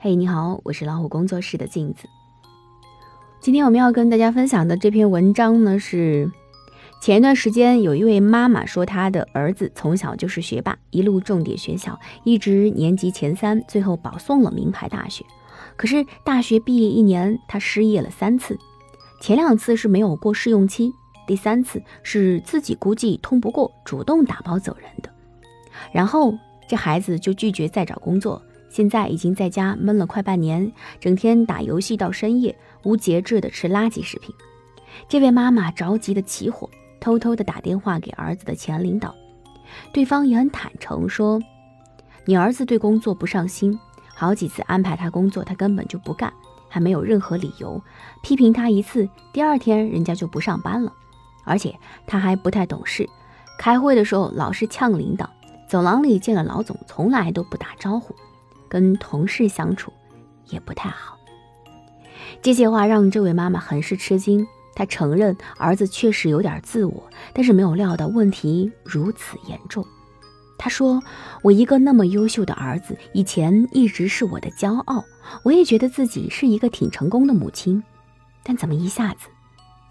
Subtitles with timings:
[0.00, 2.08] 嘿，你好，我是老虎工作室的镜子。
[3.40, 6.30] 今天我们要跟大家分享的这篇文章呢，是
[7.02, 15.24] 前一段时间有一位妈妈说，她的儿子从小就是学霸，一路重点学校，一直年级前三，最后保送了名牌大学。
[15.76, 18.56] 可是大学毕业一年，他失业了三次，
[19.20, 20.92] 前两次是没有过试用期，
[21.26, 25.10] 第三次是自己估计通不过，主动打包走人的。
[25.90, 26.38] 然后
[26.68, 28.40] 这孩子就拒绝再找工作。
[28.68, 30.70] 现在已经在家闷了快半年，
[31.00, 34.34] 整天打游戏到深夜，无节制的吃垃圾食品。
[35.08, 36.68] 这位妈妈着急的起火，
[37.00, 39.14] 偷偷的打电话给儿子的前领导，
[39.92, 41.40] 对方也很坦诚说
[42.26, 43.78] ：“你儿子对工作不上心，
[44.14, 46.32] 好几次安排他工作，他根本就不干，
[46.68, 47.82] 还没有任何理由。
[48.22, 50.92] 批评他一次，第二天人家就不上班了。
[51.44, 51.74] 而且
[52.06, 53.08] 他还不太懂事，
[53.58, 55.30] 开会的时候老是呛领导，
[55.68, 58.14] 走廊里见了老总从来都不打招呼。”
[58.68, 59.92] 跟同事相处
[60.46, 61.18] 也不太好，
[62.42, 64.46] 这些话让这位妈妈很是吃惊。
[64.74, 67.02] 她承认儿子确实有点自我，
[67.32, 69.84] 但是没有料到问题如此严重。
[70.56, 71.02] 她说
[71.42, 75.04] ：“我一个那么优秀的儿子，以前一直是我的骄傲，
[75.44, 77.82] 我也觉得自己是一个挺成功的母亲，
[78.42, 79.28] 但怎么一下子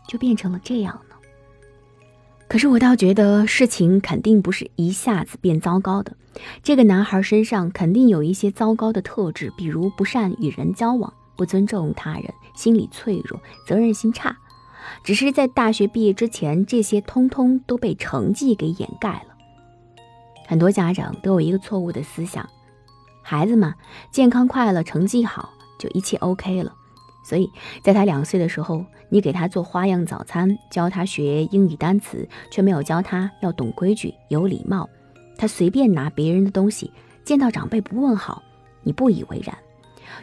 [0.08, 1.00] 就变成了这样？”
[2.48, 6.16] 可是我倒觉得事情肯定不是一下子变糟糕的。
[6.64, 14.38] 这个男孩身上肯定有一些糟糕的特质，比如不善与人交往、不尊重他人、心理脆弱、责任心差。
[15.04, 19.36] 只是在大学毕业之前，这些通通都被成绩给掩盖了。
[20.48, 22.48] 很多家长都有一个错误的思想：
[23.22, 23.76] 孩子嘛，
[24.10, 26.74] 健康快乐、成绩好，就一切 OK 了。
[27.28, 27.52] 所以，
[27.84, 34.90] 在他两岁的时候，你给他做花样早餐，教他学英语单词，却没有教他要懂规矩、有礼貌。
[35.38, 36.90] 他随便拿别人的东西，
[37.26, 38.42] 见到长辈不问好，
[38.82, 39.58] 你不以为然。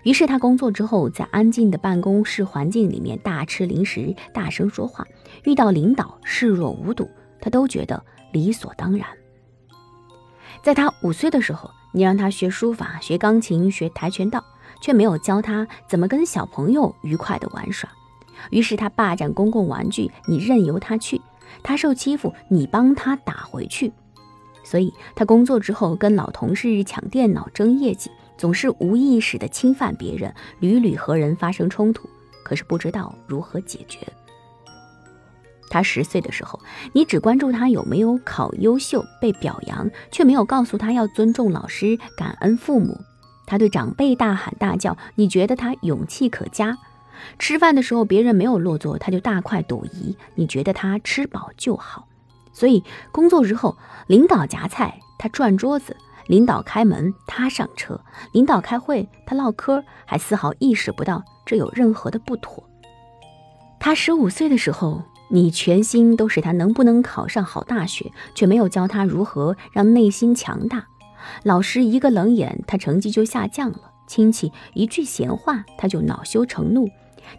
[0.03, 5.07] 于是他工作之后，在安静的办公室环境里面大吃零食、大声说话，
[5.45, 7.07] 遇到领导视若无睹，
[7.39, 8.03] 他都觉得
[8.33, 9.07] 理所当然。
[10.63, 14.43] 在他五岁的时候，你让他学书法、学钢琴、学跆拳道。
[14.85, 17.89] 却没有教他怎么跟小朋友愉快的玩耍，
[18.51, 21.19] 于是他霸占公共玩具，你任由他去；
[21.63, 23.91] 他受欺负，你帮他打回去。
[24.63, 32.07] 所以，他工作之后跟老同事抢电脑争业绩，总是无意识的侵犯别人，屡屡和人发生冲突，
[32.45, 34.01] 可是不知道如何解决。
[35.71, 36.61] 他十岁的时候，
[36.93, 43.01] 你只关注他有没有考优秀、被表扬，却没有告诉他要尊重老师、感恩父母。
[43.47, 46.77] 他对长辈大喊大叫，你觉得他勇气可嘉；
[47.39, 52.07] 吃饭的时候别人没有落座，他就大快朵颐，你觉得他吃饱就好。
[52.53, 55.97] 所以工作之后，领导夹菜他转桌子，
[56.27, 58.01] 领导开门他上车，
[58.33, 62.63] 领导开会他唠嗑，还丝毫意识不到这有任何的不妥。
[63.81, 70.87] 他十五岁的时候，你全心都是他能不能考上好大学，却没有教他如何让内心强大。
[71.43, 76.89] 老师一个冷眼，他成绩就下降了；亲戚一句闲话，他就恼羞成怒。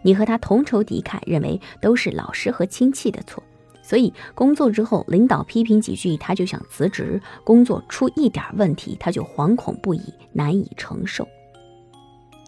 [0.02, 3.42] 你和他同仇敌忾，认为都是老师和亲戚的错。
[3.82, 11.28] 所以工作之后，领导批评几句，他就想辞职；工作出一点问题，他就惶恐不已，难以承受。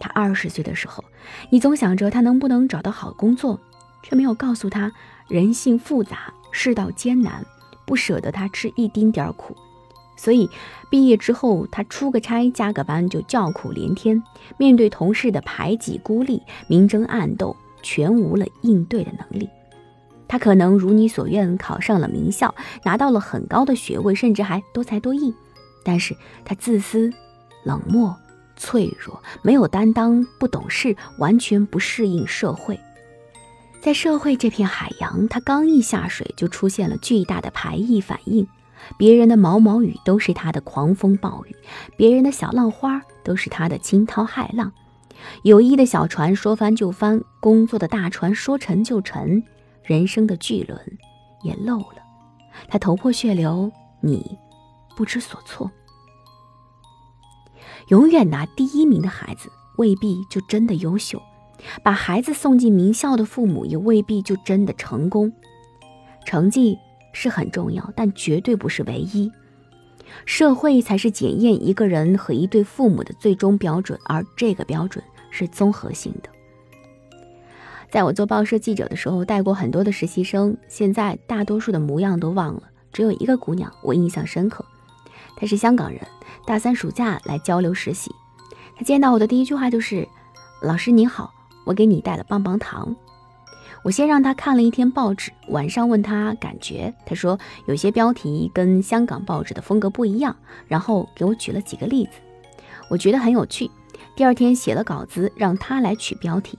[0.01, 1.05] 他二十岁的时候，
[1.51, 3.61] 你总想着他能不能找到好工作，
[4.03, 4.93] 却没有告诉他
[5.29, 7.47] 人性复杂，世道艰难，
[7.87, 9.57] 不舍得他吃一丁点儿苦。
[10.19, 10.51] 所以，
[10.91, 14.21] 毕业之后，他出个差、加个班就叫苦连天，
[14.59, 19.49] 面对同事的排挤、孤立、明争暗斗，全无了应对的能力。
[20.27, 22.53] 他可能如你所愿考上了名校，
[22.85, 25.33] 拿到了很高的学位，甚至还多才多艺，
[25.85, 27.11] 但是他自私、
[27.65, 28.15] 冷漠、
[28.57, 32.79] 脆弱，没有担当，不懂事，完全不适应社会。
[33.81, 38.45] 在社会这片海洋，他刚一下水，就出现了巨大的排异反应。
[38.97, 41.55] 别人的毛毛雨都是他的狂风暴雨，
[41.97, 44.73] 别人的小浪花都是他的惊涛骇浪。
[45.43, 49.43] 友谊的小船说翻就翻，工作的大船说沉就沉，
[49.83, 50.81] 人生的巨轮
[51.43, 52.03] 也漏了。
[52.69, 53.71] 他头破血流，
[54.01, 54.39] 你
[54.97, 55.71] 不知所措。
[57.89, 61.21] 永远拿第一名的孩子未必就真的优秀，
[61.83, 65.33] 把孩子送进名校的父母也未必就真的成功。
[66.25, 66.79] 成绩。
[67.13, 69.31] 是很重要，但绝对不是唯一。
[70.25, 76.31] 社会才是检验一个人和一对父母的最终标准，而这个标准是综合性的。
[77.91, 82.63] 在我做报社记者的时候，带过很多的实习生，现在大多数的模样都忘了，
[82.93, 84.65] 只有一个姑娘我印象深刻。
[85.37, 86.01] 她是香港人，
[86.47, 88.11] 大三暑假来交流实习。
[88.77, 90.07] 她见到我的第一句话就是
[90.63, 91.33] ：“老师你好，
[91.65, 92.95] 我给你带了棒棒糖。”
[93.85, 100.37] 我先让他看了一天报纸，晚上问他感觉，他说有些标题跟香港报纸的风格不一样，
[100.67, 102.13] 然后给我举了几个例子，
[102.91, 103.71] 我觉得很有趣。
[104.17, 106.59] 第二天写了稿子，让他来取标题。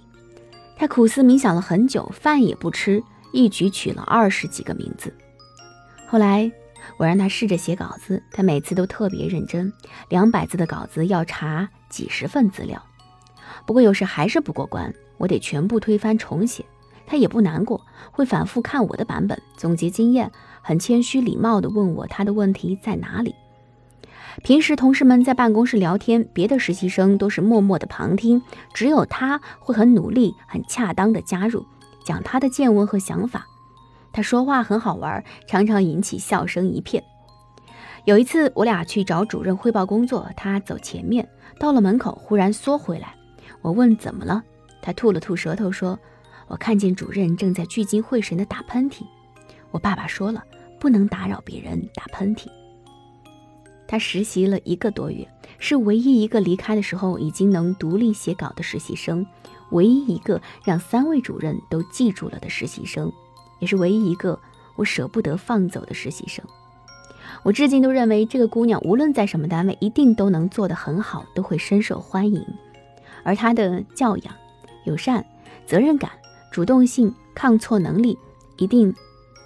[0.77, 5.13] 他苦思冥想了很久，饭也不吃，一举取了二十几个名字。
[6.07, 6.50] 后来
[6.98, 9.71] 我让他试着写稿子，他每次都特别认真，
[10.07, 12.81] 两百字的稿子要查几十份资料。
[13.66, 16.63] 不过有时还是不过关，我得全部推翻重写。
[17.10, 23.34] 他也不难过，会反复看我的版本，总结经验，很谦虚礼貌地问我他的问题在哪里。
[24.44, 28.40] 平时同事们在办公室聊天，别的实习生都是默默的旁听，
[28.76, 31.66] 只有他会很努力、很恰当的加入，
[32.06, 33.48] 讲他的见闻和想法。
[34.14, 37.04] 他说话很好玩，常常引起笑声一片。
[38.06, 41.28] 有一次，我俩去找主任汇报工作，他走前面，
[41.60, 43.16] 到了门口忽然缩回来。
[43.64, 44.44] 我问怎么了，
[44.80, 45.98] 他吐了吐舌头说。
[46.50, 49.04] 我看见主任正在聚精会神的打喷嚏，
[49.69, 50.44] 我爸爸说了，
[50.80, 52.48] 不能打扰别人打喷嚏。
[53.88, 55.28] 他实习了一个多月，
[55.60, 59.25] 是唯一一个离开的时候已经能独立写稿的实习生，
[59.72, 63.12] 唯一一个让三位主任都记住了的实习生，
[63.60, 64.40] 也是唯一一个
[64.75, 66.44] 我舍不得放走的实习生。
[67.44, 72.44] 我至今都认为这个姑娘无论在什么单位，一定都能做得很好，都会深受欢迎。
[73.24, 74.34] 而她的教养、
[74.86, 75.24] 友善、
[75.68, 76.10] 责任感。
[76.51, 78.18] 主动性、抗挫能力，
[78.57, 78.94] 一定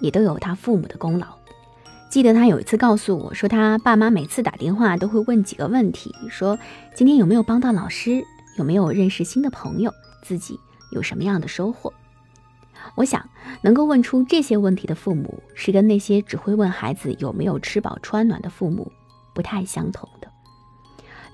[0.00, 1.26] 也都有他父母的功劳。
[2.10, 6.58] 记得他有一次告诉我说，他爸妈每次打电话都会问几个问题，说
[6.94, 8.24] 今天有没有帮到老师，
[8.56, 9.92] 有没有认识新的朋友，
[10.22, 10.58] 自己
[10.92, 11.92] 有什么样的收获。
[12.94, 13.28] 我想，
[13.62, 18.92] 能够问出这些问题的父母，是跟那些只会问孩子有没有吃饱穿暖的父母
[19.34, 20.28] 不太相同的。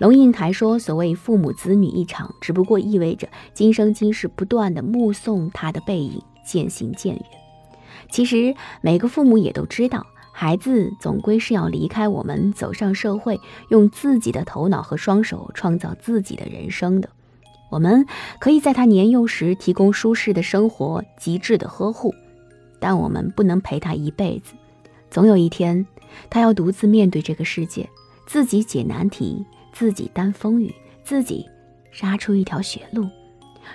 [0.01, 7.25] 龙应台说：“所谓父母子女一场，只不过意味着今生今世不断的目送他的背影渐行渐远。
[8.11, 13.39] 其实每个父母也都知道，孩子总归是要离开我们，走上社会，
[13.69, 17.11] 用自己的头脑和双手创造自己的人生的。
[17.69, 18.07] 我们
[18.39, 22.15] 可以在他年幼时提供舒适的生活、极致的呵护，
[22.79, 24.55] 但我们不能陪他一辈子。
[25.11, 25.87] 总有一天，
[26.31, 27.87] 他要独自面对这个世界，
[28.27, 31.47] 自己解难题。”自己担风雨，自己
[31.91, 33.09] 杀出一条血路。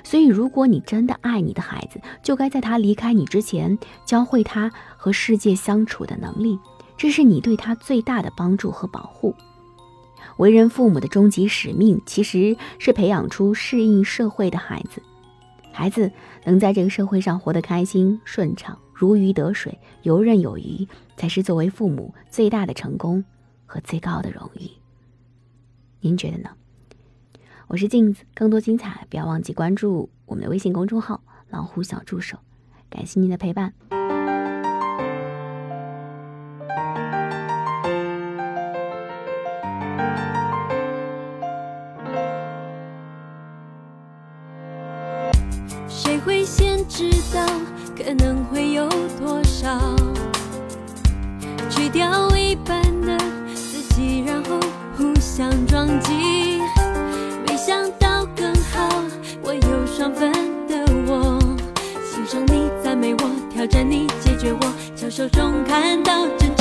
[0.03, 6.59] 所以，如果你真的爱你的孩子，就该在他离开你之前，教会他和世界相处的能力。
[6.97, 9.33] 这是你对他最大的帮助和保护。
[10.37, 15.01] 为人父母的终极使命，其实是培养出适应社会的孩子。
[15.71, 16.11] 孩子
[16.45, 23.23] 能在这个社会上活得开心、顺畅、如鱼得水、游刃有余，才是作为父母最大的成功
[23.65, 24.69] 和最高的荣誉。
[26.01, 26.49] 您觉得呢？
[27.67, 32.37] 我是镜子，更多精彩不要忘记关注我们的微信公众号“老虎小助手”。
[32.91, 33.73] 感谢您的陪伴。
[45.89, 47.43] 谁会先知道
[47.97, 48.87] 可能会有
[49.19, 49.95] 多少？
[51.71, 53.17] 去掉一半的
[53.55, 54.59] 自己，然后。
[54.97, 56.61] 互相撞击，
[57.45, 59.03] 没想到更好。
[59.41, 60.31] 我有双份
[60.67, 61.37] 的我，
[62.03, 66.54] 欣赏你，赞美我，挑战你，解决我，巧手中看到真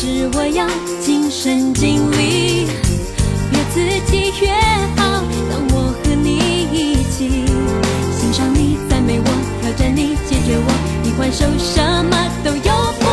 [0.00, 0.64] 是我要
[1.00, 2.68] 亲身经历，
[3.50, 4.52] 越刺激越
[4.94, 5.24] 好。
[5.50, 6.36] 当我和你
[6.70, 7.44] 一起
[8.16, 9.26] 欣赏你，赞美我，
[9.60, 13.07] 挑战你，解决我，你换手什么都有。